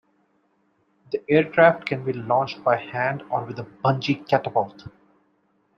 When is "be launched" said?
2.03-2.63